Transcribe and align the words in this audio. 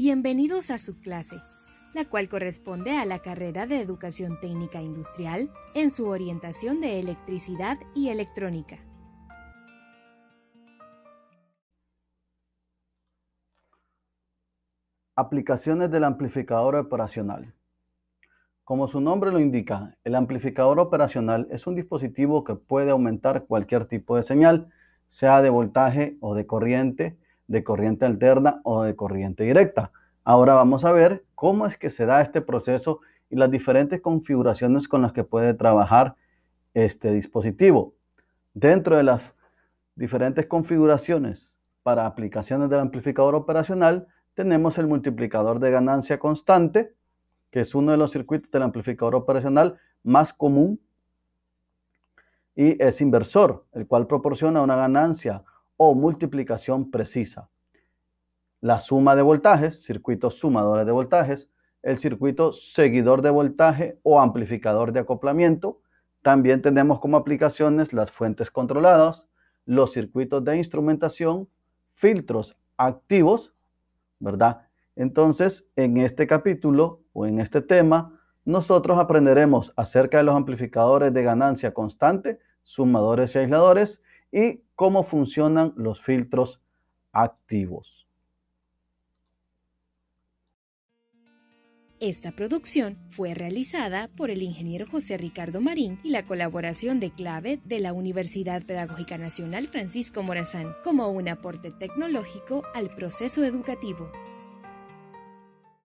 Bienvenidos 0.00 0.70
a 0.70 0.78
su 0.78 1.00
clase, 1.00 1.42
la 1.92 2.04
cual 2.04 2.28
corresponde 2.28 2.96
a 2.96 3.04
la 3.04 3.18
carrera 3.18 3.66
de 3.66 3.80
Educación 3.80 4.38
Técnica 4.40 4.80
Industrial 4.80 5.50
en 5.74 5.90
su 5.90 6.06
orientación 6.06 6.80
de 6.80 7.00
electricidad 7.00 7.78
y 7.96 8.10
electrónica. 8.10 8.78
Aplicaciones 15.16 15.90
del 15.90 16.04
amplificador 16.04 16.76
operacional. 16.76 17.52
Como 18.62 18.86
su 18.86 19.00
nombre 19.00 19.32
lo 19.32 19.40
indica, 19.40 19.98
el 20.04 20.14
amplificador 20.14 20.78
operacional 20.78 21.48
es 21.50 21.66
un 21.66 21.74
dispositivo 21.74 22.44
que 22.44 22.54
puede 22.54 22.92
aumentar 22.92 23.46
cualquier 23.46 23.86
tipo 23.86 24.14
de 24.14 24.22
señal, 24.22 24.68
sea 25.08 25.42
de 25.42 25.50
voltaje 25.50 26.16
o 26.20 26.36
de 26.36 26.46
corriente, 26.46 27.18
de 27.48 27.64
corriente 27.64 28.06
alterna 28.06 28.60
o 28.62 28.82
de 28.84 28.94
corriente 28.94 29.42
directa. 29.42 29.90
Ahora 30.22 30.54
vamos 30.54 30.84
a 30.84 30.92
ver 30.92 31.24
cómo 31.34 31.66
es 31.66 31.76
que 31.76 31.90
se 31.90 32.06
da 32.06 32.22
este 32.22 32.40
proceso 32.40 33.00
y 33.30 33.36
las 33.36 33.50
diferentes 33.50 34.00
configuraciones 34.00 34.86
con 34.86 35.02
las 35.02 35.12
que 35.12 35.24
puede 35.24 35.54
trabajar 35.54 36.14
este 36.74 37.10
dispositivo. 37.12 37.94
Dentro 38.54 38.96
de 38.96 39.02
las 39.02 39.34
diferentes 39.96 40.46
configuraciones 40.46 41.56
para 41.82 42.06
aplicaciones 42.06 42.68
del 42.70 42.80
amplificador 42.80 43.34
operacional, 43.34 44.06
tenemos 44.34 44.78
el 44.78 44.86
multiplicador 44.86 45.58
de 45.58 45.70
ganancia 45.70 46.18
constante, 46.18 46.94
que 47.50 47.60
es 47.60 47.74
uno 47.74 47.92
de 47.92 47.98
los 47.98 48.12
circuitos 48.12 48.50
del 48.50 48.62
amplificador 48.62 49.14
operacional 49.14 49.78
más 50.02 50.32
común, 50.32 50.80
y 52.54 52.82
es 52.82 53.00
inversor, 53.00 53.64
el 53.72 53.86
cual 53.86 54.06
proporciona 54.06 54.62
una 54.62 54.74
ganancia 54.74 55.44
o 55.78 55.94
multiplicación 55.94 56.90
precisa. 56.90 57.48
La 58.60 58.80
suma 58.80 59.16
de 59.16 59.22
voltajes, 59.22 59.82
circuitos 59.82 60.38
sumadores 60.38 60.84
de 60.84 60.92
voltajes, 60.92 61.48
el 61.82 61.98
circuito 61.98 62.52
seguidor 62.52 63.22
de 63.22 63.30
voltaje 63.30 63.98
o 64.02 64.20
amplificador 64.20 64.92
de 64.92 65.00
acoplamiento. 65.00 65.80
También 66.22 66.60
tenemos 66.60 66.98
como 66.98 67.16
aplicaciones 67.16 67.92
las 67.92 68.10
fuentes 68.10 68.50
controladas, 68.50 69.26
los 69.64 69.92
circuitos 69.92 70.44
de 70.44 70.56
instrumentación, 70.56 71.48
filtros 71.94 72.56
activos, 72.76 73.54
¿verdad? 74.18 74.62
Entonces, 74.96 75.64
en 75.76 75.98
este 75.98 76.26
capítulo 76.26 77.02
o 77.12 77.26
en 77.26 77.38
este 77.38 77.62
tema, 77.62 78.20
nosotros 78.44 78.98
aprenderemos 78.98 79.72
acerca 79.76 80.18
de 80.18 80.24
los 80.24 80.34
amplificadores 80.34 81.12
de 81.14 81.22
ganancia 81.22 81.72
constante, 81.72 82.40
sumadores 82.64 83.36
y 83.36 83.38
aisladores 83.38 84.02
y 84.32 84.62
cómo 84.74 85.04
funcionan 85.04 85.72
los 85.76 86.00
filtros 86.00 86.60
activos. 87.12 88.08
Esta 92.00 92.30
producción 92.30 92.96
fue 93.08 93.34
realizada 93.34 94.08
por 94.16 94.30
el 94.30 94.42
ingeniero 94.44 94.86
José 94.86 95.16
Ricardo 95.16 95.60
Marín 95.60 95.98
y 96.04 96.10
la 96.10 96.24
colaboración 96.24 97.00
de 97.00 97.10
clave 97.10 97.58
de 97.64 97.80
la 97.80 97.92
Universidad 97.92 98.62
Pedagógica 98.64 99.18
Nacional 99.18 99.66
Francisco 99.66 100.22
Morazán 100.22 100.76
como 100.84 101.08
un 101.08 101.28
aporte 101.28 101.72
tecnológico 101.72 102.62
al 102.72 102.94
proceso 102.94 103.42
educativo. 103.42 104.12